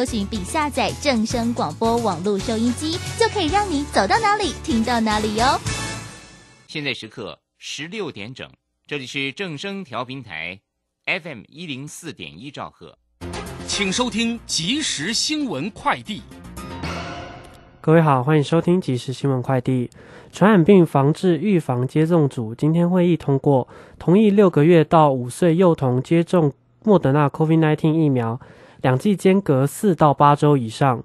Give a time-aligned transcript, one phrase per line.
[0.00, 5.60] 搜寻并下载正声广播网络收音机，就可以让你走到哪里听到哪里哟。
[6.66, 8.48] 现在时刻十六点整，
[8.86, 10.58] 这里是正声调频台
[11.04, 12.96] FM 一零四点一兆赫，
[13.66, 16.22] 请收听即时新闻快递。
[17.82, 19.90] 各位好，欢迎收听即时新闻快递。
[20.32, 26.50] 传染病防治预防接种组今天会议通过，同意六个月到五岁幼童接种
[26.84, 28.40] 莫德纳 COVID-19 疫苗。
[28.82, 31.02] 两剂间隔四到八周以上。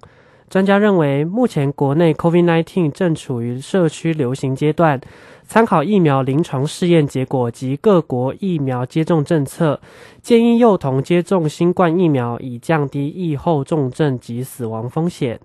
[0.48, 5.00] 专家认为，目前国内 COVID-19 正处于社区流行阶段，
[5.42, 9.80] 参考疫苗临床试验结果及各国疫苗接种政策，
[10.22, 15.40] 建议幼童接种新冠疫苗，以降低疫后重症及死亡风险。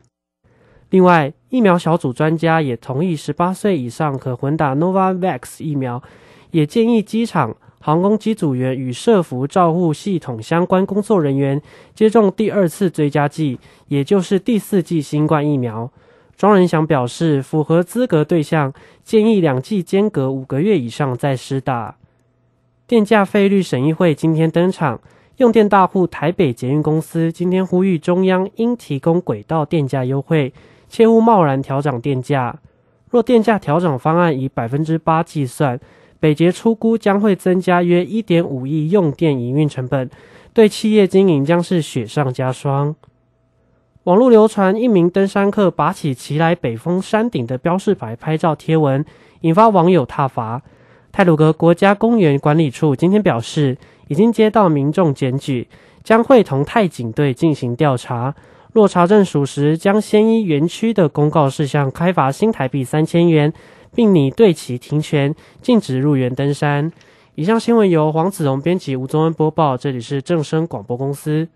[0.91, 6.03] 另外，疫苗小组专家也同意，十八岁以上可混打 Novavax 疫苗，
[6.51, 7.57] 也建议机场。
[7.83, 11.59] 航空机组员与社服照护系统相关工作人员
[11.95, 15.91] 接种第二次追加剂，也就是第四剂新冠疫苗。
[16.37, 18.71] 庄仁祥表示，符合资格对象，
[19.03, 21.97] 建议两剂间隔五个月以上再施打。
[22.85, 24.99] 电价费率审议会今天登场，
[25.37, 30.53] 用电大户台北捷运公司今天呼吁中央应提供轨道电价优惠，
[30.87, 32.59] 切勿贸然调涨电价。
[33.09, 35.79] 若电价调整方案以百分之八计算。
[36.21, 40.07] 北捷出估将会增加约一点五亿用电营运成本，
[40.53, 42.95] 对企业经营将是雪上加霜。
[44.03, 49.03] 网络流传一名登山客拔起骑来北峰山顶的标示牌拍照贴文，
[49.41, 50.61] 引发网友挞伐。
[51.11, 53.75] 泰鲁格国家公园管理处今天表示，
[54.07, 55.67] 已经接到民众检举，
[56.03, 58.35] 将会同泰警队进行调查。
[58.73, 63.51] 若查证属实，将先依园区的公告事项开罚新台币三千元。
[63.93, 66.91] 并拟对其停权，禁止入园登山。
[67.35, 69.77] 以上新闻由黄子荣编辑，吴宗恩播报。
[69.77, 71.47] 这里是正声广播公司。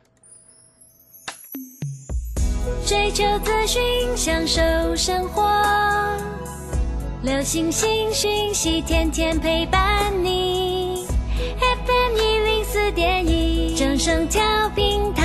[2.86, 3.82] 追求资讯，
[4.16, 4.62] 享受
[4.96, 5.44] 生活，
[7.24, 11.06] 流星星讯息，天天陪伴你。
[11.60, 14.42] FM 一零四点一，正声调
[14.76, 15.25] 频台。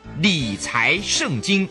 [0.19, 1.67] 理财圣经，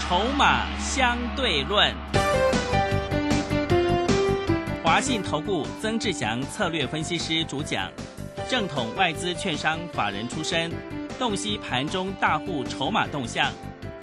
[0.00, 1.92] 筹码相对论。
[4.82, 7.90] 华信投顾曾志祥策略分析师主讲。
[8.48, 10.72] 正统外资券商法人出身，
[11.18, 13.52] 洞悉盘中大户筹码动向，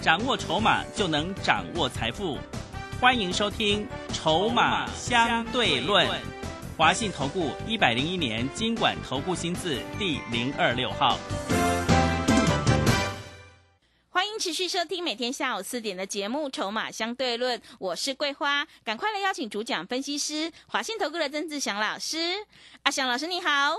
[0.02, 2.36] 掌握筹码就能掌握财富。
[3.00, 6.06] 欢迎收听《筹码相对论》，
[6.76, 11.18] 华信投顾一百零一年金管投顾新字第零二六号。
[14.10, 22.18] 欢迎持续收听每天下午四点的节目《筹码相对论》，我是桂花，赶快来邀请主讲分析师华信投顾的曾志祥老师。
[22.82, 23.74] 阿祥老师你好。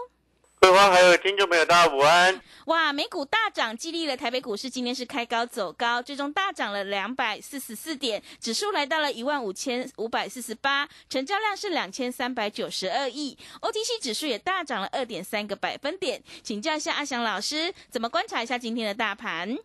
[0.60, 2.42] 各位还有听众朋友，大家午安！
[2.66, 16.20] 哇，美股大涨，激励了台北股市，今天是开高走高，最终大涨了两百四十四点，指数来到了一万五千五百四十八，成交量是两千三百九十二亿，OTC 指数也大涨了二点三个百分点。
[16.42, 19.56] 请教一下阿翔老师，怎么观察一下今天的大盘？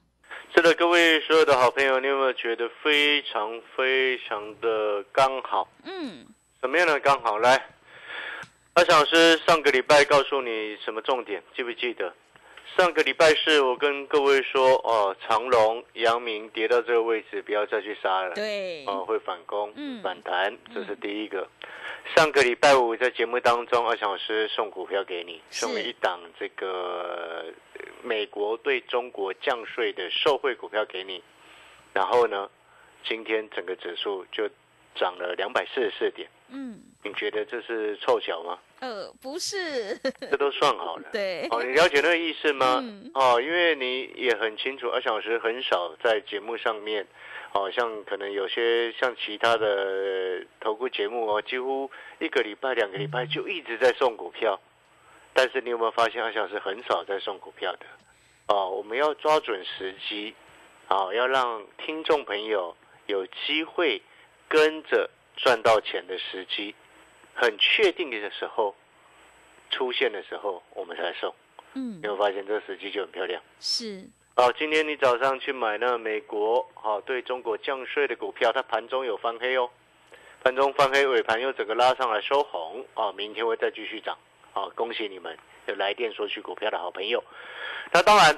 [0.55, 5.67] 是的，各位所有的好朋友，你有没有觉得非常非常的刚好？
[5.85, 6.27] 嗯，
[6.61, 7.39] 什么样的刚好？
[7.39, 7.71] 来。
[8.81, 11.43] 阿翔老师上个礼拜告诉你什么重点？
[11.55, 12.11] 记不记得？
[12.79, 18.35] 上个礼拜是我跟各位说，哦，长隆、阳明跌到这个位置，不要再去杀了。
[18.35, 21.47] 对，哦，会反攻、嗯反弹，这是第一个。
[22.17, 27.53] 上个礼拜五在节目当中，阿翔老师送股票给你，送了一档这个
[28.03, 31.23] 美国对中国降税的受惠股票给你。
[31.93, 32.49] 然后呢，
[33.05, 34.49] 今天整个指数就
[34.95, 36.27] 涨了两百四十四点。
[36.49, 36.81] 嗯。
[37.03, 38.59] 你觉得这是凑巧吗？
[38.81, 39.97] 呃，不是，
[40.31, 41.09] 这都算好了。
[41.13, 42.81] 对，哦，你了解那个意思吗？
[42.83, 47.07] 嗯哦，因为你也很清楚，二小时很少在节目上面，
[47.53, 54.61] 哦，像可能有些像其他的投顾节目哦，几乎一个礼拜、两个礼拜就一直在送股票。
[55.33, 57.87] 但是你有没有发现，二小时很少在送股票的？
[58.49, 60.35] 哦，我们要抓准时机，
[60.89, 62.77] 哦，要让听众朋友
[63.07, 64.03] 有机会
[64.49, 66.75] 跟着赚到钱的时机，
[67.35, 68.75] 很确定的时候
[69.71, 71.35] 出现的时候，我们才送。
[71.75, 73.41] 嗯你，会发现这个时机就很漂亮。
[73.61, 74.05] 是，
[74.35, 79.71] 哦，今天你早上去买那美国哦对中国降税的股票，它盘中有翻黑哦，
[80.43, 84.19] 盘中翻黑，尾盘又整个拉上来收红哦，明天会再继续涨
[84.53, 87.23] 哦，恭喜你们有来电索取股票的好朋友。
[87.93, 88.37] 那当然，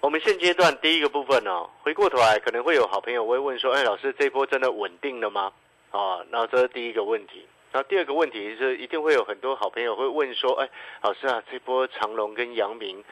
[0.00, 5.52] 我们现阶段第一个部分哦，回过头来可能会有好朋友会问说，哎，老师这波真的稳定了吗？
[5.90, 7.44] 哦，那这是第一个问题。
[7.74, 10.70] 那第二个问题是，一定会有很多好朋友会问说，哎，
[11.02, 13.02] 老师啊，这波长隆跟阳明，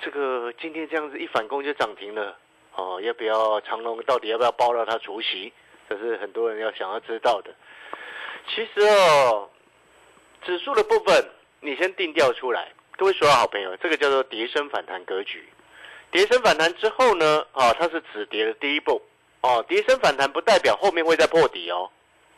[0.00, 2.36] 这个今天这样子一反攻就涨停了，
[2.74, 5.52] 哦，要不要长隆到底要不要包到它除息？
[5.88, 7.54] 这是很多人要想要知道的。
[8.48, 9.48] 其实哦，
[10.42, 11.30] 指数的部分
[11.60, 15.48] 你先定调出来，各位所有好朋友，这个叫做跌升反弹格局。
[16.10, 19.00] 跌升反弹之后呢，啊，它是止跌的第一步。
[19.42, 21.88] 哦，跌升反弹不代表后面会再破底哦，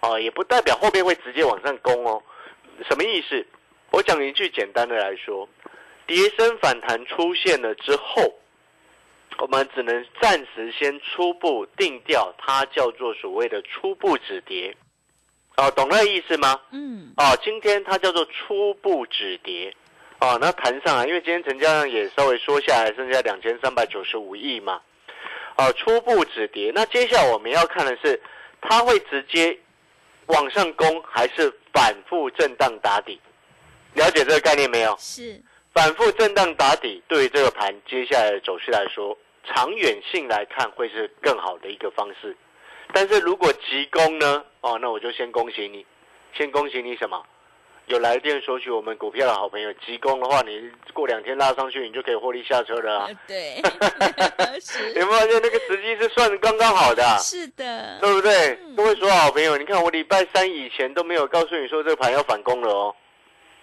[0.02, 2.22] 哦，也不代表后面会直接往上攻哦。
[2.88, 3.46] 什么意思？
[3.90, 5.49] 我讲一句简单的来说，
[6.06, 8.34] 跌升反弹出现了之后，
[9.38, 14.76] 我们只能暂时先初步定调，它叫做所谓的初步止跌。
[15.56, 16.58] 哦，懂那个意思吗？
[16.70, 19.75] 嗯，哦，今天它叫做初步止跌。
[20.20, 24.81] 哦，那弹上来，因为今天成交量也稍微缩下来，剩下两千三百九十五亿嘛。
[25.58, 26.72] 哦，初步止跌。
[26.75, 28.20] 那接下来我们要看的是，
[28.60, 29.58] 它会直接
[30.32, 33.20] 往上攻，还是反复震荡打底？
[33.94, 34.96] 了解这个概念没有？
[34.99, 35.40] 是，
[35.75, 42.37] 反复震荡打底，对于这个盘接下来的走势来说，长远性来看会是更好的一个方式。
[42.94, 44.44] 但是如果急攻呢？
[44.62, 45.84] 哦，那我就先恭喜你，
[46.35, 47.23] 先恭喜你什么？
[47.87, 53.06] 有来电索取我们股票的好朋友，急攻的话，你过两天拉上去，你就可以获利下车了啊！
[53.08, 53.56] 呃对，
[54.55, 58.76] 有 是，没有发现那个时机是算得刚刚好的啊、是的，对不对嗯？
[58.76, 62.94] 各位所有好朋友，你看我礼拜三以前都没有告诉你说这个盘要反攻了哦。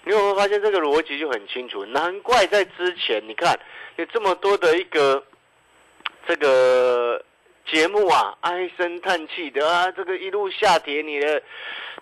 [0.04, 1.86] 你有没有发现这个逻辑就很清楚？
[1.86, 3.58] 难怪在之前，你看
[3.96, 5.24] 有这么多的一个
[6.28, 7.24] 这个
[7.66, 11.42] 节目啊，唉声叹气的啊，这个一路下跌，你的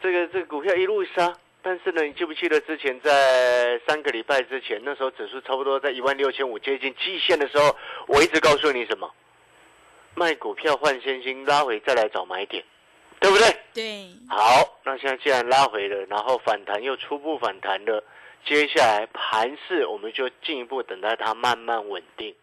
[0.02, 1.34] 这个这个股票一路杀。
[1.68, 7.76] 但是呢，你记不记得之前在三个礼拜之前，那时候指数差不多在一万六千五接近季线的时候，
[8.08, 9.14] 我一直告诉你什么？
[10.16, 12.64] 卖股票换现金，拉回再来找买点，
[13.20, 13.46] 对不对？
[13.74, 18.02] 对，好，那现在既然拉回了，然后反弹又初步反弹了，
[18.46, 22.34] 接下来盘势我们就进一步等待它慢慢稳定。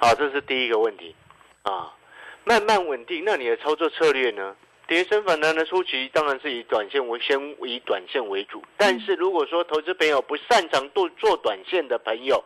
[0.00, 1.14] 好，这是第一个问题
[1.62, 1.94] 啊，
[2.42, 3.22] 慢慢稳定。
[3.24, 4.56] 那你的操作策略呢？
[4.88, 12.42] 跌升反弹的初期当然是以短线为先以短线为主，但是如果说投资朋友不擅长做做短线的朋友，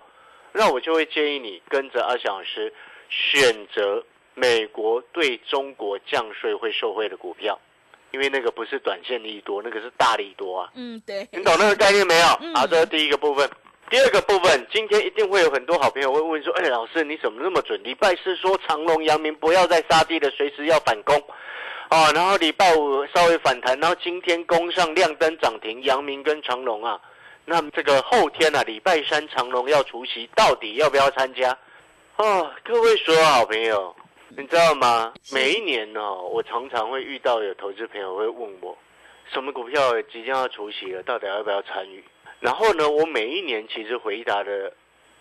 [0.53, 2.75] 那我就会建议你跟着阿翔老师
[3.09, 4.05] 选择
[4.35, 7.59] 美国对中国降税会受惠的股票。
[8.11, 10.71] 因为那个不是短线利多，那个是大利多啊。
[10.75, 12.27] 嗯，对，你懂那个概念没有？
[12.43, 13.49] 嗯好，这是第一个部分。
[13.89, 17.83] 第二个部分，今天一定会有很多好朋友会问说：“哎，老师你怎么那么准？
[17.83, 21.19] 礼拜四说长隆、阳明不要再杀低了，随时要反攻，
[21.93, 26.99] 哦，然后礼拜五稍微反弹，然后今天攻上亮灯涨停，阳明跟长隆啊，
[27.45, 31.55] 那么这个后天啊，礼拜三长隆要除夕，到底要不要参加？
[32.17, 33.95] 哦，各位所有好朋友，
[34.31, 35.13] 你知道吗？
[35.35, 38.75] 每一年呢、我常常会遇到有投资朋友会问我，
[39.31, 42.03] 什么股票即将要除夕了，到底要不要参与？
[42.41, 44.73] 然后呢，我每一年其实回答的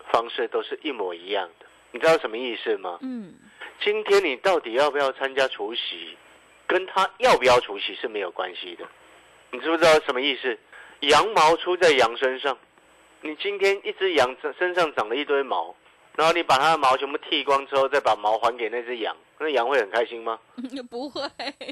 [0.09, 1.65] 方式都是一模一样的。
[1.91, 2.97] 你知道什么意思吗？
[3.01, 3.33] 嗯，
[3.83, 6.17] 今天你到底要不要参加除夕，
[6.71, 8.87] 跟他要不要除夕是没有关系的。
[9.51, 10.57] 你知不知道什么意思？
[11.01, 12.57] 羊毛出在羊身上，
[13.19, 15.75] 你今天一只羊身上长了一堆毛，
[16.15, 20.39] 然后你把它的毛全部剃光之后，再把毛还给那只羊，那羊会很开心吗？
[20.89, 21.21] 不会，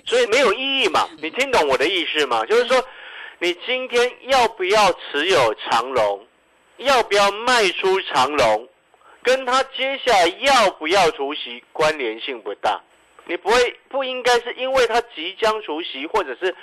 [0.06, 1.08] 所以没有意义嘛。
[1.24, 2.46] 你听懂我的意思吗？
[2.46, 2.84] 就是说，
[3.38, 6.28] 你今天要不要持有长龙，
[6.76, 8.68] 要不要卖出长龙，
[9.24, 12.82] 跟他接下来要不要除息关联性不大。
[13.30, 16.56] 你不会不应该是因为他即将除息，或者是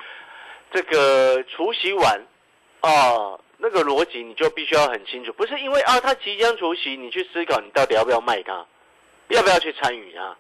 [0.73, 2.26] 这个除息完，
[2.80, 8.66] 啊，那个逻辑你就必须要很清楚，不是因为啊他即将除息，你去思考你到底要不要卖它，
[9.28, 10.37] 要不要去参与它。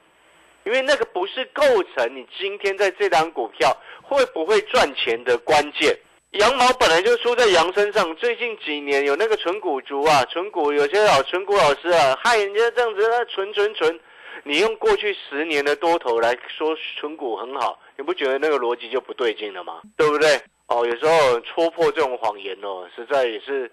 [0.64, 1.62] 因为那个不是构
[1.94, 5.96] 成你今天在这档股票会不会赚钱的关键。
[6.32, 14.00] 羊毛本来就出在羊身上，最近几年有那个纯股族啊，纯股有些老纯股老师啊，害人家这样子，那纯纯纯，
[14.44, 19.80] 你用过去十年的多头来说存股很好，你不觉得那个逻辑就不对劲了吗？
[19.96, 20.40] 对不对？
[20.66, 23.70] 哦，有时候戳破这种谎言哦，实在也是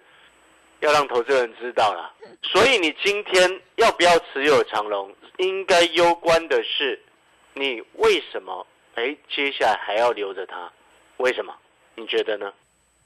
[0.79, 2.13] 要让投资人知道了。
[2.41, 7.01] 所以你今天要不要持有长龙，应该攸关的是
[7.53, 8.65] 你为什么
[8.95, 10.71] 哎接下来还要留着它？
[11.17, 11.53] 为什么？
[11.95, 12.51] 你觉得呢？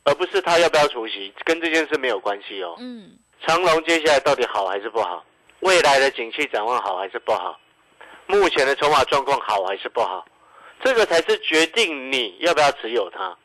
[0.03, 2.75] 而不是他要不要除息，跟这件事没有关系哦。
[2.79, 3.11] 嗯，
[3.45, 5.23] 长隆接下来到底好还是不好？
[5.61, 7.59] 未来的景气展望好还是不好？
[8.27, 10.25] 目前的筹码状况好还是不好？
[10.83, 13.35] 这个才是决定你要不要持有它。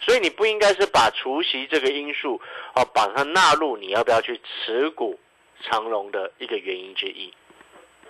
[0.00, 2.40] 所以你不应该是把除夕这个因素
[2.74, 5.18] 哦，把它纳入你要不要去持股
[5.62, 7.32] 长隆的一个原因之一。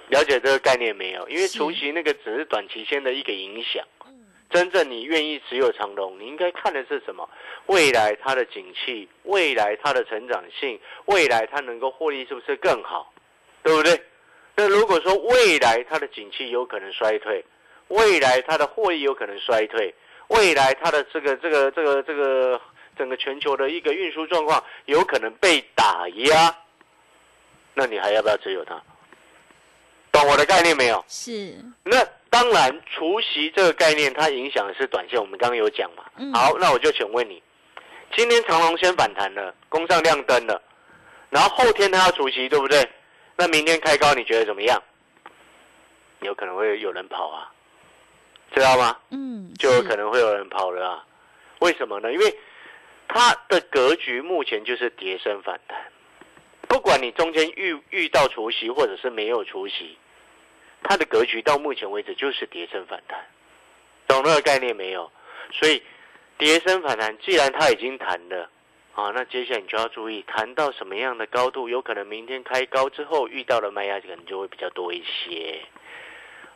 [0.08, 1.28] 了解这个概念没有？
[1.28, 3.84] 因为除夕那个只是短期间的一个影响。
[4.48, 7.28] 真正你愿意持有长隆，你应该看的是什么？
[7.66, 13.12] 未来它的景气，未来它的成长性，未来它能够获利是不是更好？
[13.62, 14.00] 对不对？
[14.54, 17.44] 那如果说未来它的景气有可能衰退，
[17.88, 19.92] 未来它的获利有可能衰退，
[20.28, 22.60] 未来它的这个这个这个这个
[22.96, 26.56] 整个全球的一个运输状况有可能被打压，
[27.74, 28.80] 那你还要不要持有它？
[30.12, 31.04] 懂我的概念没有？
[31.08, 31.56] 是。
[31.82, 31.98] 那。
[32.36, 35.18] 当然，除夕这个概念，它影响的是短线。
[35.18, 36.04] 我们刚刚有讲嘛。
[36.34, 37.42] 好，那我就请问你，
[38.14, 40.60] 今天长隆先反弹了，攻上亮灯了，
[41.30, 42.86] 然后后天它要除夕，对不对？
[43.36, 44.82] 那明天开高，你觉得怎么样？
[46.20, 47.50] 有可能会有人跑啊，
[48.54, 48.98] 知道吗？
[49.08, 51.06] 嗯，就有可能会有人跑了啊。
[51.60, 52.12] 为什么呢？
[52.12, 52.38] 因为
[53.08, 55.78] 它的格局目前就是跌升反弹，
[56.68, 59.96] 不管你中间遇遇到除夕，或者是没有除夕。
[60.82, 63.18] 它的格局到目前为止就是跌升反弹，
[64.06, 65.10] 懂那个概念没有？
[65.52, 65.82] 所以
[66.38, 68.50] 跌升反弹，既然它已经弹了，
[68.94, 75.60] 啊，那接下来你就要注意，弹到什么样的高度，有可能明天开高之后遇到的卖压可能就会比较多一些。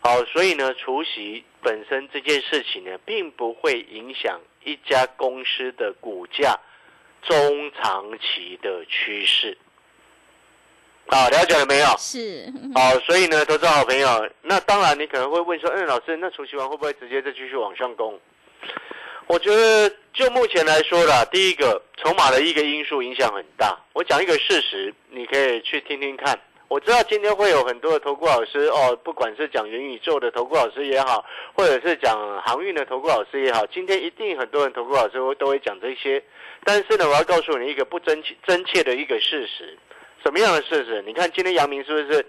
[0.03, 6.59] 好，所以呢，除息本身这件事情呢，并不会影响一家公司的股价
[7.23, 9.59] 中长期的趋势。
[11.11, 11.87] 啊，了解了没有？
[11.99, 12.53] 是。
[12.75, 18.19] 好，所以呢，投资好朋友，那当然你可能会问说，嗯，老师，那除夕完会不会直接再继续往上攻？
[19.27, 23.79] 我觉得就目前来说啦，第一个筹码的一个因素影响很大。
[23.93, 26.39] 我讲一个事实，你可以去听听看。
[26.69, 31.25] 我知道今天会有很多的投顾老师哦，不管是讲元宇宙的投顾老师也好，
[31.55, 36.23] 或者是讲航运的投顾老师也好，今天一定很多人投顾老师都会讲这些。
[36.63, 39.77] 但是呢，我要告诉你一个不真切真切的一个事实。
[40.23, 41.03] 什么样的事实？
[41.07, 42.27] 你看今天阳明是不是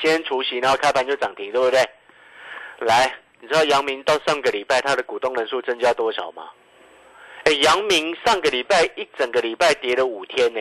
[0.00, 1.80] 今天除夕，然后开盘就涨停，对不对？
[2.80, 6.50] 来，你知道阳明到上个礼拜它的股东人数增加多少吗？
[7.44, 10.60] 哎，阳明上个礼拜一整个礼拜跌了五天呢。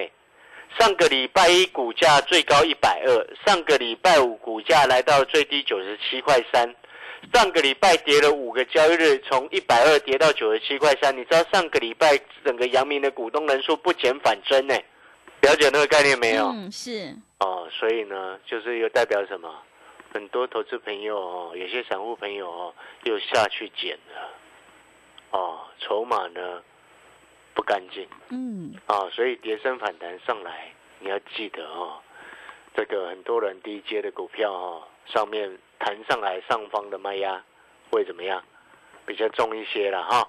[0.80, 6.76] 上个礼拜一股价最高一百二，上个礼拜五股价来到最低九十七块三，
[7.32, 11.16] 上个礼拜跌了五个交易日，从一百二跌到九十七块三。
[11.16, 14.76] 你知道上个礼拜整个阳明的股东人数不减反增呢？
[15.44, 16.48] 了解那个概念没有？
[16.48, 17.14] 嗯，是。
[17.40, 19.54] 哦，所以呢，就是又代表什么？
[20.14, 22.74] 很多投资朋友哦，有些散户朋友哦，
[23.04, 24.30] 又下去捡了。
[25.32, 26.64] 哦，筹码呢
[27.54, 28.08] 不干净。
[28.30, 28.74] 嗯。
[28.88, 32.00] 啊，所以跌升反弹上来，你要记得哦，
[32.74, 37.44] 这个很多人低阶的股票哦，上面弹上来上方的卖压
[37.92, 38.42] 会怎么样？
[39.06, 40.26] 比较重一些了哈。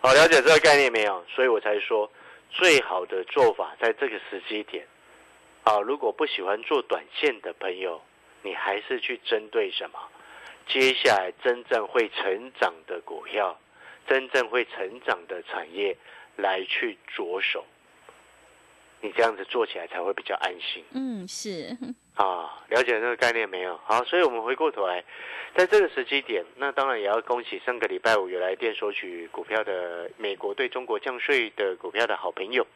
[0.00, 1.24] 好，了解这个概念没有？
[1.34, 2.08] 所以我才说。
[2.52, 4.86] 最好的做法在这个时机点，
[5.64, 8.00] 啊，如果不喜欢做短线的朋友，
[8.42, 9.98] 你还是去针对什么？
[10.68, 13.58] 接下来真正会成长的股票，
[14.06, 15.96] 真正会成长的产业
[16.36, 17.64] 来去着手，
[19.00, 20.84] 你这样子做起来才会比较安心。
[20.92, 21.76] 嗯，是。
[22.14, 23.78] 啊，了解这个概念没有？
[23.84, 25.02] 好，所以我们回过头来，
[25.56, 32.66] 在这个时机点，那当然也要恭喜上个礼拜五有来电索取股票的美国对中国降税的股票的好朋友，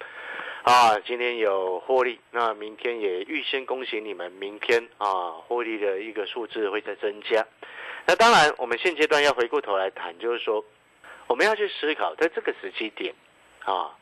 [0.63, 7.47] 啊，今天有获利，那明天也预先恭喜你们，明天啊获利的一个数字会在增加。
[8.07, 10.65] 那当然，我们现阶段要回过头来谈，就是说
[11.27, 13.15] 我们要去思考，在这个时机点，
[13.65, 13.95] 啊，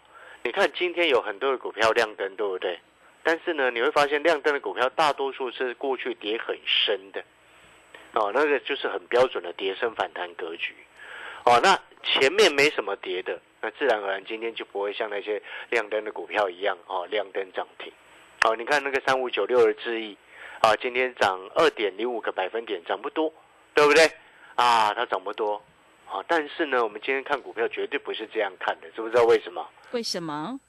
[0.44, 2.78] 你看今天有很多的股票亮灯，对不对？
[3.24, 7.24] 但是呢，你会发现亮灯的股票大多数是过去跌很深的，
[8.12, 10.74] 哦，那个就是很标准的跌升反弹格局，
[11.46, 17.90] 哦，那前面没什么跌的，那自然而然今天就不会像那些亮灯的股票一样，哦，亮灯涨停，
[18.44, 20.14] 哦，你看那个三五九六的智易，
[20.60, 23.32] 啊，今天涨二点零五个百分点，涨不多，
[23.72, 24.04] 对不对？
[24.54, 25.64] 啊，它涨不多，
[26.06, 29.66] 啊，但是呢，我们今天看股票绝对不是这样看的，知不知道为什么？
[29.92, 30.60] 为什么？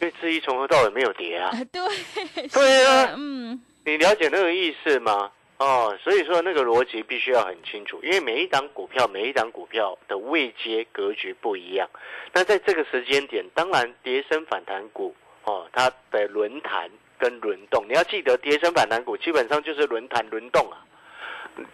[0.00, 1.50] 因为智一从头到尾没有跌啊。
[1.72, 5.30] 对，对啊，嗯，你了解那个意思吗？
[5.58, 11.88] 哦，所以说那个逻辑必须要很清楚，因为每一档股票，每一档股票的位阶格局不一样。
[12.34, 20.84] 那在这个时间点，当然跌升反弹股哦，它的轮弹跟轮动，你要记得跌升反弹股基本上就是轮弹轮动啊，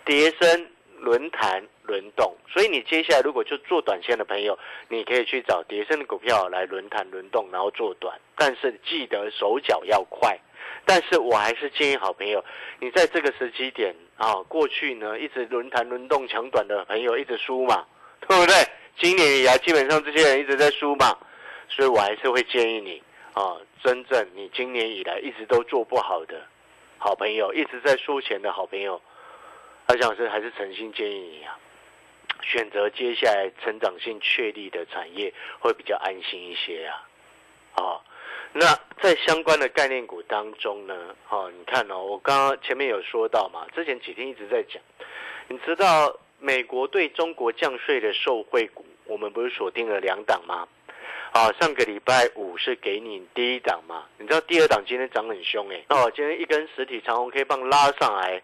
[0.05, 0.69] 跌升
[1.03, 2.35] 轮弹轮动。
[2.49, 10.39] 所以你接下来如果就做短线的朋友，你可以去找跌升的股票来轮弹轮动，然后做短，但是记得手脚要快。
[10.85, 12.45] 但是我还是建议好朋友，
[12.81, 17.85] 你在这个时机点啊，过去呢一直轮谈轮动抢短的朋友一直输嘛，
[18.27, 18.55] 对不对？
[18.99, 21.17] 今年以来基本上这些人一直在输嘛，
[21.69, 26.41] 所以我还是会建议你啊，真正你今年以来一直都做不好的
[26.99, 29.01] 好朋友，一直在输钱的好朋友，
[29.93, 31.55] 阿蒋老师还是诚心建议你啊，
[32.41, 35.31] 选择接下来成长性确立的产业
[35.61, 37.05] 会比较安心一些啊，
[37.75, 38.01] 啊。
[38.55, 38.65] 那
[39.03, 44.81] 在相关的概念股当中呢，哦，你看哦，我刚刚前面有说到嘛，之前几天一直在讲，
[45.49, 50.67] 你知道美国对中国降税的受惠股，我们不是锁定了两档吗？
[51.33, 58.43] 啊，上个礼拜五是给你第一档嘛，你知道第二档今天涨很凶哎，哦，今天一根实体长红 K 棒拉上来，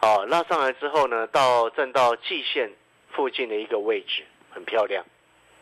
[0.00, 2.70] 哦，拉上来之后呢，到站到季线
[3.10, 5.04] 附近的一个位置，很漂亮，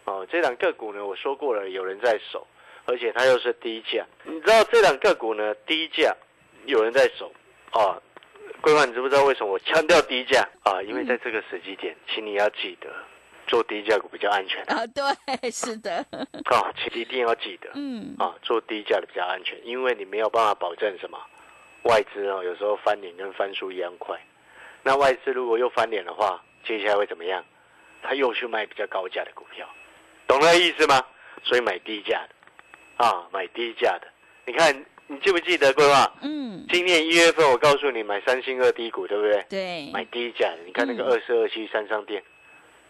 [0.05, 2.47] 哦，这两个股呢，我说过了，有人在守。
[2.89, 5.53] 而且它又是低价，你知道这两个股呢？
[5.67, 6.15] 低价
[6.67, 7.33] 有人在守
[7.73, 8.01] 啊。
[8.61, 10.81] 规划，你知不知道为什么我强调低价啊？
[10.83, 12.89] 因为在这个时机点，请你要记得
[13.49, 14.87] 做低价股比较安全啊。
[14.87, 15.97] 对，是的。
[16.45, 21.19] 啊，请一定要记得，嗯，啊，做低价的比较安全，因为你没有办法保证什么
[21.87, 24.19] 外资哦，有时候翻脸跟翻书一样快。
[24.83, 27.45] 那外资如果又翻脸的话，接下来会怎么样？
[28.03, 29.67] 他又去卖比较高价的股票，
[30.29, 31.05] 懂那意思吗？
[31.43, 33.05] 所以买低价的。
[33.05, 34.07] 啊，买低价的，
[34.47, 34.75] 你看，
[35.07, 36.11] 你记不记得规划？
[36.23, 39.45] 嗯，今年一月份我告诉你买三星二低股，对不对？
[39.51, 42.23] 对，买低价的，你看那个二四二七三商店，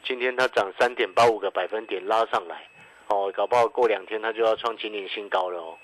[0.05, 2.69] 今天它涨三点八五个百分点拉上来，
[3.09, 5.77] 哦，搞不好过两天它就要创今年新高了哦。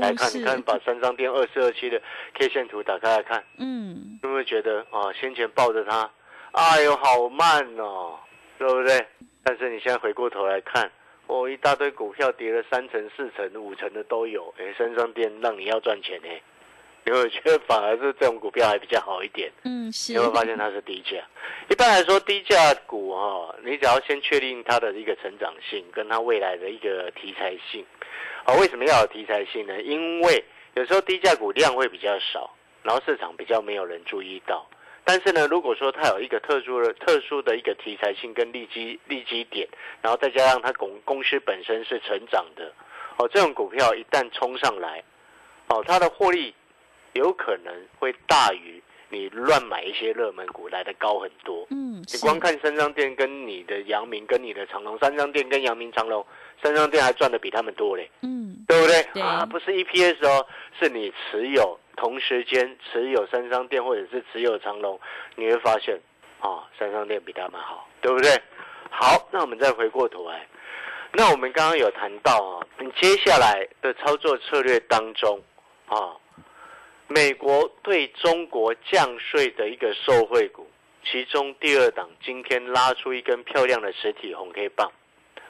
[0.00, 2.00] 来看，你看，把三张店二四二七的
[2.34, 6.10] K 线图打开来看，嗯，有没有觉得啊，先前抱着它，
[6.52, 8.18] 哎呦，好慢哦，
[8.58, 9.06] 对不对？
[9.42, 10.90] 但是你现在回过头来看。
[11.26, 16.28] 哦，一大堆股票跌了三成、四成、五成的都有，哎，三张店让你要赚钱呢。
[17.04, 19.52] 因为我觉得反而是这种股票还比较好一点。
[19.64, 20.14] 嗯，是。
[20.14, 21.22] 你会发现它是低价。
[21.68, 27.84] 一般来说，低价股哈，你只要先确定它的一个成长性，跟它未来的一个题材性。
[28.48, 29.78] 啊，为什么要有题材性呢？
[29.82, 30.42] 因为
[30.74, 32.50] 有时候低价股量会比较少，
[32.82, 34.66] 然后市场比较没有人注意到。
[35.04, 39.68] 但是呢，如果说它有一个特殊的、特殊的一个题材性跟利基利基点，
[40.00, 42.72] 然后再加上它公公司本身是成长的，
[43.18, 45.04] 哦，这种股票一旦冲上来，
[45.66, 46.54] 哦，它的获利
[47.12, 51.66] 有可能会大于你乱买一些热门股来的高很多。
[51.70, 56.24] 嗯，你光看三张店跟你的阳明跟你的长隆，三张店跟阳明长隆，
[56.62, 58.10] 三商店还赚的比他们多嘞。
[58.22, 59.22] 嗯，对不对？
[59.22, 60.46] 啊，不是 EPS 哦，
[60.78, 61.78] 是你持有。
[61.96, 65.00] 同时间持有三商店或者是持有长隆，
[65.34, 65.98] 你会发现
[66.38, 68.40] 啊，三商店比他们好，对不对？
[68.88, 70.46] 好，那我们再回过头来，
[71.12, 75.42] 那我们刚刚有谈到啊，你接下来的操作策略当中
[75.88, 76.14] 啊，
[77.08, 80.70] 美国对中国降税的一个受惠股，
[81.04, 84.88] 其中第二档今天拉出一根漂亮的实体红 K 棒。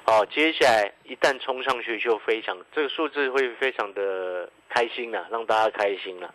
[0.08, 6.34] 哦，接下来一旦冲上去，就非常这个数字会非常的开心呐，让大家开心了。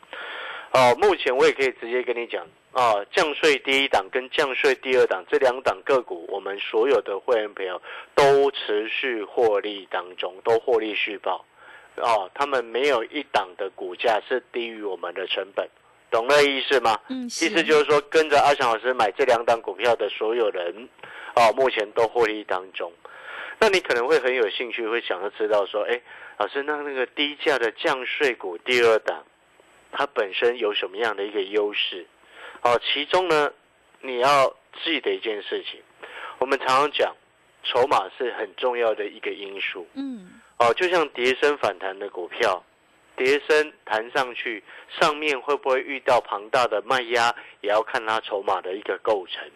[0.74, 7.82] 哦，目前我也可以直接跟你讲，啊，降税第一档跟降税第二档这两档个股，我们所有的会员朋友
[8.14, 11.44] 都持续获利当中，都获利续报。
[11.96, 15.68] 哦，他们没有一档的股价是低于我们的成本，
[16.12, 17.00] 懂那意思吗？
[17.10, 20.88] 嗯，意思就是说，跟着阿翔老师买这两档股票的所有人，
[21.36, 22.92] 哦，目前都获利当中。
[23.60, 26.02] 那你可能会很有兴趣，会想要知道说，哎，
[26.38, 29.24] 老师，那那个低价的降税股第二档，
[29.92, 32.06] 它本身有什么样的一个优势？
[32.62, 33.52] 哦，其中呢，
[34.02, 35.82] 你要记得一件事情，
[36.40, 37.16] 我们常常讲，
[37.64, 39.88] 筹码是很重要的一个因素。
[39.94, 40.42] 嗯。
[40.60, 42.64] 哦，就像跌升反弹的股票，
[43.18, 44.64] 跌升弹上去，
[45.00, 49.50] 上面会不会遇到庞大的卖压，也要看它筹码的一个构成。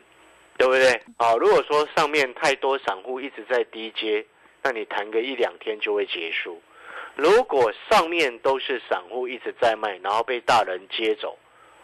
[0.58, 1.02] 对不对？
[1.18, 4.26] 啊，如果说上面太多散户一直在低接，
[4.64, 6.62] 那你谈个一两天就会结束。
[7.16, 11.38] 如果上面都是散户一直在卖，然后被大人接走，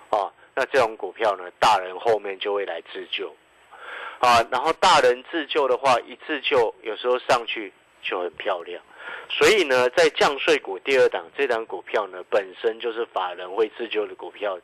[0.10, 3.36] 啊，那这种股票呢，大人后面就会来自救。
[4.20, 8.82] 啊，然后大人自救的话，一自救有时候上去就很漂亮。
[9.30, 14.58] 所以呢，在降税股第二档这档股票呢，本身就是法人会自救的股票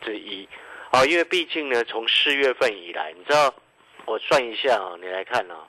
[0.00, 0.48] 之一。
[0.92, 3.54] 啊，因为毕竟呢，从四月份以来，你知道，
[4.04, 5.66] 我算一下啊，你来看啊，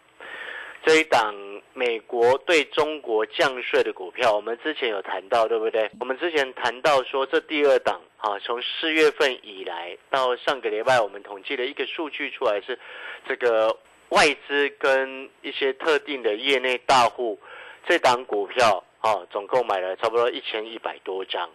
[0.86, 1.33] 这一档
[1.71, 5.89] 美国对中国降税的股票，我们之前有谈到，对不对？
[6.01, 12.77] 我们之前谈到说，这第二档啊，从四月份以来到上个礼拜，我们统计了一个数据出来是，
[13.25, 13.73] 这个
[14.09, 17.39] 外资跟一些特定的业内大户，
[17.88, 21.49] 这档股票啊，总共买了差不多一千一百多张。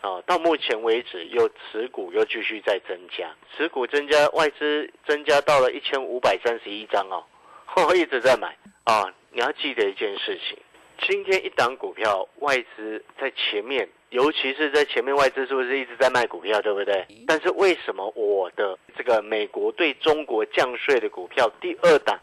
[0.00, 7.22] 啊，到目前为止，又持股又继续在增加，持股增加，外资增加到了一千五百三十一张哦，
[7.94, 9.12] 一直在买啊。
[9.30, 10.58] 你要记得一件事情，
[11.06, 17.06] 今天一档股票外资在前面，尤其是在前面，外资是不是一直在卖股票，对不对？
[17.26, 22.18] 但是为什么我的这个美国对中国降税的股票第二档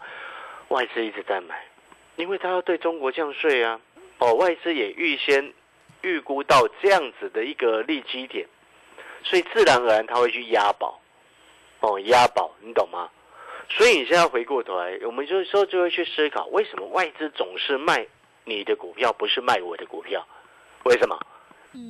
[0.70, 1.64] 外资一直在买？
[2.16, 3.80] 因为他要对中国降税啊，
[4.18, 5.54] 哦，外资也预先。
[6.02, 8.48] 预估到这样子的一个利基点，
[9.24, 11.00] 所以自然而然他会去押宝，
[11.80, 13.10] 哦，押宝，你懂吗？
[13.70, 18.08] 所以你现在回过头来，我们就说就会去思考，为什么外资总是卖
[18.46, 20.26] 你的股票，不是卖我的股票？
[20.84, 21.20] 为什么？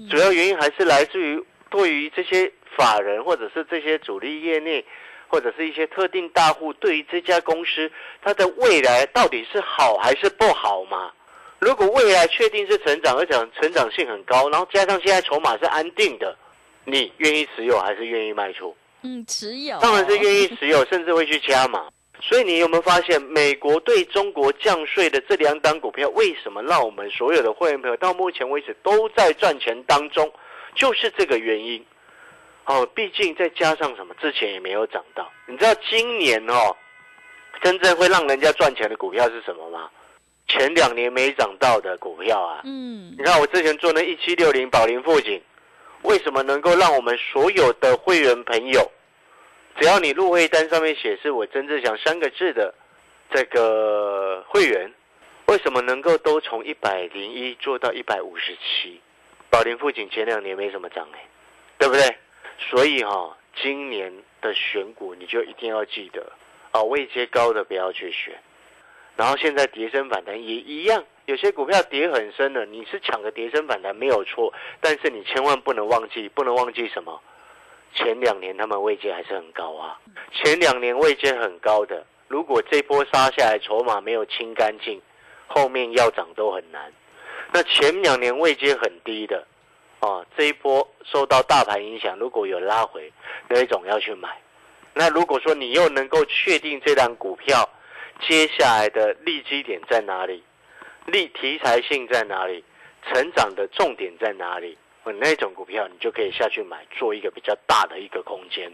[0.10, 4.84] 主要原因还是来自于对于这些法人，或者是这些主力业内，
[5.28, 7.92] 或者是一些特定大户，对于这家公司
[8.22, 11.14] 它的未来到底是好还是不好嘛？
[11.60, 16.38] 如果未来确定是成长，而且成长性很高，然后加上现在筹码是安定的，
[16.86, 18.76] 你愿意持有还是愿意卖出？
[19.02, 19.80] 嗯，持有。
[19.80, 21.88] 当然是愿意持有，甚至会去加码。
[22.20, 30.32] 所以你有没有发现，美国对中国降税的这两档股票，为什么让我们所有的会员朋友到目前为止都在赚钱当中？
[30.76, 31.84] 就是这个原因。
[32.66, 35.32] 哦，毕竟再加上什么，之前也没有涨到。
[35.48, 36.76] 你知道今年哦，
[37.62, 39.90] 真正会让人家赚钱的股票是什么吗？
[40.48, 45.42] 前两年没涨到的股票啊，嗯，你看我之前做那一七六零宝林富锦，
[46.04, 48.90] 为什么能够让我们所有的会员朋友，
[49.78, 52.74] 只要你入会单上面写是我曾志祥三个字的
[53.32, 54.94] 这个会员，
[55.48, 59.02] 为什么能够都从一百零一做到一百五十七？
[59.50, 61.28] 宝林富锦前两年没什么涨哎，
[61.78, 62.18] 对不对？
[62.70, 66.32] 所以哈，今年的选股你就一定要记得
[66.72, 68.34] 啊，位阶高的不要去选。
[69.18, 77.20] 然后现在跌升反弹也一样，有些股票跌很深了，你是抢个跌升反弹没有错，但是你千万不能忘记，不能忘记什么？
[77.96, 80.00] 前两年他们位阶还是很高啊，
[80.32, 85.02] 前两年位阶很高的，如果这波杀下来筹码没有清干净，
[85.48, 86.94] 后面要涨都很难。
[87.52, 89.48] 那前两年位阶很低的，
[90.00, 93.12] 啊，这一波受到大盘影响，如果有拉回，
[93.48, 94.30] 那一种要去买。
[94.94, 97.68] 那如果说你又能够确定这档股票，
[98.20, 100.44] 接下来的利基点在哪里？
[101.06, 102.64] 利题材性在哪里？
[103.10, 104.78] 成长的重点在哪里？
[105.20, 108.70] 那种股票你就可以下去买，做一个比较大的一个空间。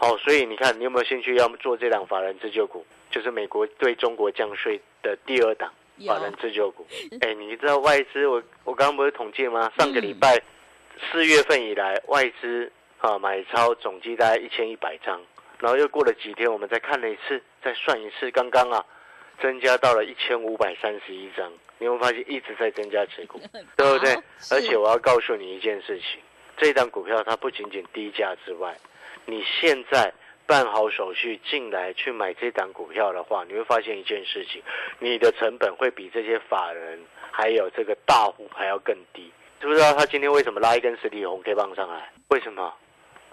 [0.00, 2.84] 哦，所以你看，你有没有兴趣要做这档法人自救股？
[3.10, 5.72] 就是美国对中国降税的第二档
[6.06, 6.86] 法人自救股。
[7.22, 8.26] 哎，你知道外资？
[8.26, 9.72] 我我刚刚不是统计吗？
[9.78, 10.38] 上个礼拜
[11.10, 15.18] 四月份以来，外资啊买超总计大概一千一百张。
[15.62, 18.84] 然后又过了几天，我们再看了一次，再算一次，刚刚啊，
[19.40, 21.52] 增加到了一千五百三十一张。
[21.78, 23.40] 你会发现一直在增加持股，
[23.78, 24.12] 对不对？
[24.50, 26.20] 而且我要告诉你一件事情，
[26.56, 28.76] 这档股票它不仅仅低价之外，
[29.24, 30.12] 你现在
[30.46, 34.60] 办好手续进来去买这档股票的话，你会发现一件事情，
[34.98, 39.30] 你的成本会比这些法人还有这个大户还要更低。
[39.60, 42.10] 知不知道他今天为什么拉一根实体红 K 棒上来？
[42.30, 42.74] 为什么？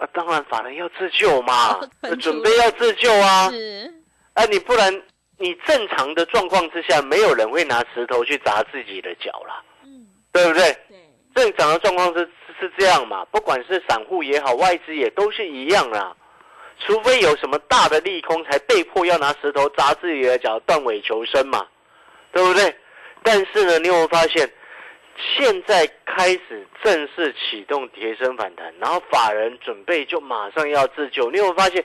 [0.00, 1.78] 啊，当然，法人要自救嘛，
[2.20, 3.50] 准备要自救啊。
[3.50, 3.92] 是，
[4.32, 4.90] 啊，你不然，
[5.36, 9.62] 你正常的状况之下，没有人会拿石头去砸自己的脚啦。
[9.84, 10.72] 嗯，对不对？
[10.88, 10.98] 对，
[11.34, 12.20] 正常的状况是
[12.58, 16.16] 是这样嘛，不管是散户也好，外资也都是一样啦。
[16.78, 21.66] 除非有什么大的利空，才被迫要拿石头砸自己的脚，断尾求生嘛，
[22.32, 22.74] 对不对？
[23.22, 24.50] 但是呢，你有没有发现？
[25.36, 31.30] 现在开始正式启动跌升反弹，然后法人准备就马上要自救。
[31.30, 31.84] 你有发现，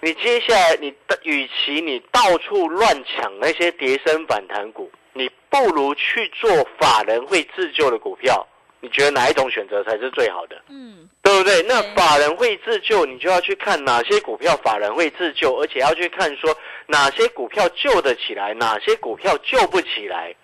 [0.00, 8.46] 你接下来你的与其你到处乱抢那些跌升反弹股，你不如去做法人会自救的股票。
[8.84, 10.60] 你觉得哪一种选择才是最好的？
[10.68, 11.62] 嗯，对不对？
[11.62, 16.52] 那法人会自救，你就要去看哪些股票法人会自救，而且要去看说
[16.88, 20.34] 哪些股票救得起来，哪些股票救不起来。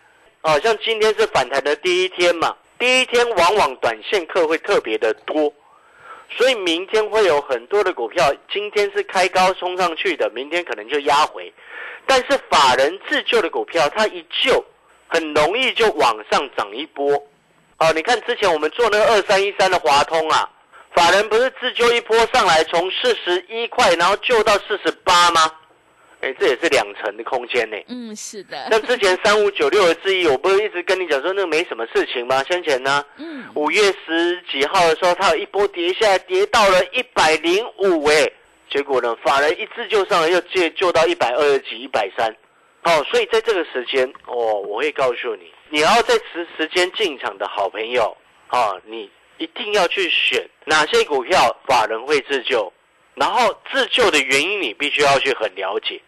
[0.43, 5.53] 哦，像今天是反弹的第一天嘛，第一天往往短线客会特别的多，
[6.31, 11.53] 所以明天会有很多的股票，今天是开高冲上去的，明天可能就压回。
[12.07, 14.65] 但是法人自救的股票，它一救，
[15.09, 17.13] 很容易就往上涨一波。
[17.79, 20.49] 哦，你看之前我们做那个二三一三的华通啊，
[20.95, 25.53] 法人不是自救一波上来，从四十一块，然后救到四十八吗？
[26.21, 27.77] 哎，这也是两成的空间呢。
[27.87, 28.67] 嗯，是的。
[28.71, 32.43] 那之前三五九六的质疑，我不是一直跟你讲说那个没什么事情吗？
[32.43, 38.29] 先前呢，嗯，五月十几号的时候，它有一波跌下来，跌到了一百零五，哎，
[38.69, 42.29] 结果呢，法人一次救上来，又借救到一百二十几、一百三。
[42.83, 48.17] 哦，所以在这个时间，哦，我会告诉你，你要在此时间进场的好朋友，
[48.49, 52.73] 啊，你一定要去选哪些股票法人会自救，
[53.15, 56.01] 然后自救的原因你必须要去很了解。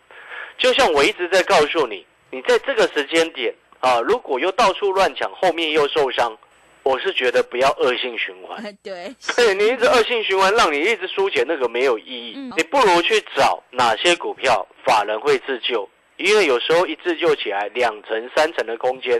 [0.60, 6.36] 就像我一直在告诉你，你在这个时间点啊，如果又到处乱抢，后面又受伤，
[6.82, 8.62] 我是觉得不要恶性循环。
[8.84, 12.36] 对， 对你一直恶性循环，让你一直输钱，那个没有意义。
[12.54, 19.18] 你不如去找哪些股票法人会自救，因为有时候一自救起来，两层、三层的空间，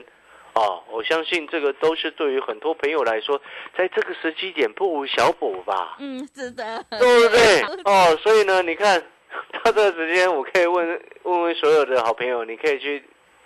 [0.53, 0.61] 啊，
[0.93, 3.41] 我相信这个都是对于很多朋友来说，
[3.79, 5.97] 在这个时机点不无小补吧。
[6.01, 7.63] 嗯，是的，对不对？
[7.85, 9.03] 哦，所以呢，你看。
[9.63, 13.03] 到这个时间，我可以问问问所有的好朋友，你可以去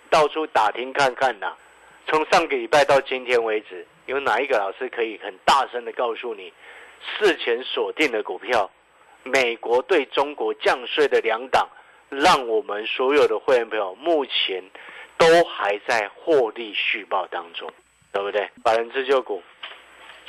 [0.09, 1.53] 到处打听看看呐。
[2.07, 6.53] 从上个礼拜到今天为止，有哪一个老师可以很大声的告诉你，
[7.17, 8.69] 事前锁定的股票，
[9.23, 11.67] 美国对中国降税的两档，
[12.09, 14.63] 让我们所有的会员朋友目前
[15.17, 17.71] 都还在获利续报当中，
[18.11, 18.49] 对不对？
[18.63, 19.41] 百人自救股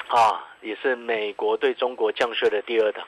[0.08, 3.06] 啊，也是美国对中国降税的第二档。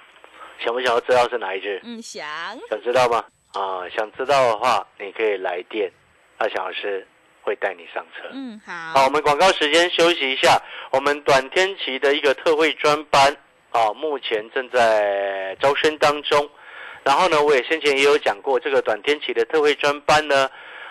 [0.64, 1.80] 想不想要知道是哪一只？
[1.84, 2.26] 嗯，想。
[2.70, 3.24] 想知道吗？
[3.52, 5.90] 啊，想知道的话，你可以来电，
[6.38, 7.06] 阿翔老师
[7.42, 8.28] 会带你上车。
[8.32, 9.00] 嗯，好。
[9.00, 10.60] 好，我们广告时间休息一下。
[10.90, 13.36] 我们短天期的一个特惠专班，
[13.70, 16.48] 啊，目前正在招生当中。
[17.04, 20.50] 然后呢，我也先前也有讲过，这个短天期的特惠专班呢，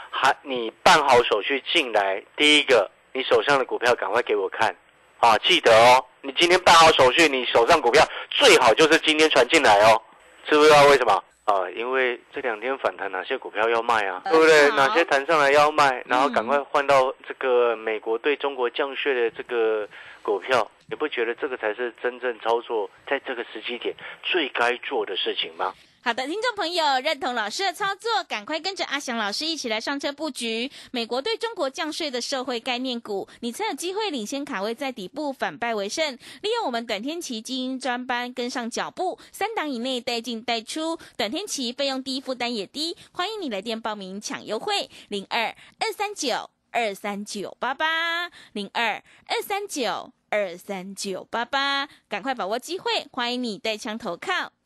[0.09, 4.75] 还你办好手续进来，第一个，你手上的股票赶快给我看。
[5.19, 10.01] 啊，记得哦，你今天办好手续，你手上股票最好就是今天传进来哦，
[10.45, 11.23] 知不知道为什么？
[11.45, 14.21] 啊，因为这两天反弹，哪些股票要卖啊？
[14.25, 14.69] 对不对？
[14.75, 19.87] 哪些弹上来要卖，然后赶快换到这个美国对中国降税的这个
[20.21, 25.73] 股票，你不觉得这个才是真正操作在这个时机点最该做的事情吗？
[26.07, 36.13] 好的，听众朋友，认同老师的操作，赶快跟着阿翔老师一起来上车布局美国对中国降税的社会概念股，你才有机会领先卡位在底部，反败为胜。
[36.41, 42.95] 利用我们短天期精英专班跟上脚步，三档以内带进带出，短天期费用低，负担也低。
[43.11, 50.13] 欢迎你来电报名抢优惠，零二二三九二三九八八零二二三九。
[50.29, 53.07] 二三九八八，赶快把握机会！
[53.13, 54.51] 欢迎你带枪投靠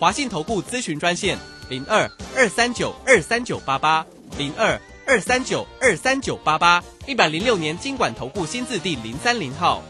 [0.00, 1.36] 华信投顾咨询专线
[1.68, 4.02] 零二二三九二三九八八
[4.38, 9.82] 零二二三九二三九八八，一百零六年经管投顾新字第零三零号。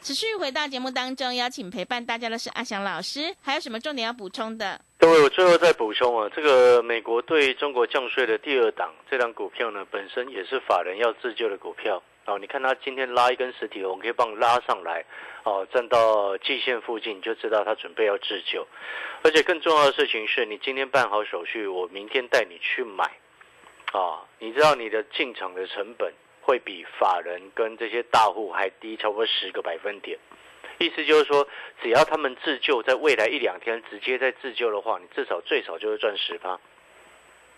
[0.00, 4.80] 持续回到节目当中，邀请陪伴大家的是阿翔老师，还有什么重点要补充的？
[4.98, 12.38] 各位，我最后再补充啊，这个美国对中国降税的第二档，这档股票呢，本身也是法人要自救的股票哦。
[12.38, 15.04] 你看它今天拉一根实体红，可以帮拉上来
[15.44, 18.66] 哦，站到季线附近，你就知道他准备要自救。
[19.22, 23.10] 而且更重要的事情是，你今天办好手续，我明天带你去买
[23.92, 24.22] 啊。
[24.38, 26.12] 你知道你的进场的成本？
[26.44, 30.18] 会比法人跟这些大户还低，超过十个百分点。
[30.78, 31.46] 意思就是说，
[31.80, 36.58] 只要他们自救，在未来一两天直接在自救的话，你至少最少就是赚十趴。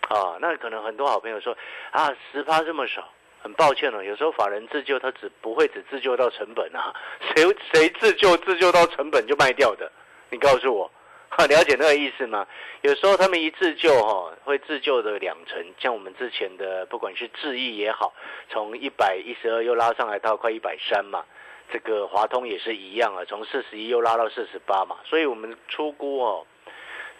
[0.07, 1.57] 啊，那可能很多好朋友说
[1.89, 3.11] 啊，十趴这么少，
[3.45, 4.03] 很抱歉了。
[4.03, 6.91] 有时候法人自救，他只不会只自救到成本啊，
[7.35, 9.91] 谁谁自救自救到成本就卖掉的？
[10.31, 10.89] 你告诉我。
[11.49, 12.47] 了解那个意思吗？
[12.81, 18.13] 有时候他们一自救哈，会自救的两成，像我们之前的不管是智毅也好，
[18.49, 21.23] 从一百一十二又拉上来到快一百三嘛，
[21.71, 26.47] 这个华通也是一样啊，从四十一又拉到四十八嘛，所以我们出估哦，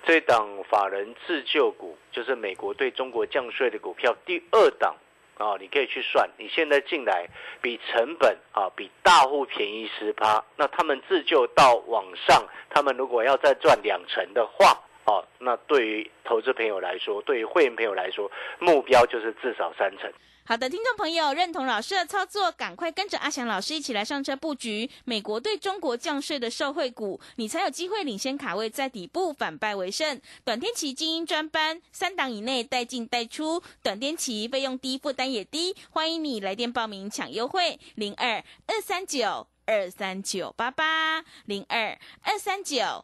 [0.06, 4.96] 这档法人自救股就是美国对中国降税的股票第二档
[5.38, 7.28] 啊，你可以去算，你现在进来
[7.62, 20.12] 比成本啊比大户便宜十趴，那他们自救到网上，他们如果要再赚两成的话，哦，那对于投资朋友来说，对于会员朋友来说，目标就是至少三成。
[20.48, 30.22] 好的，听众朋友，认同老师的操作，赶快跟着阿翔老师一起来上车布局美国对中国降税的受惠股，你才有机会领先卡位在底部，反败为胜。
[30.44, 43.04] 短天期精英专班，三档以内带进带出，短天期费用低，负担也低，欢迎你来电报名抢优惠，零二二三九二三九八八，零二二三九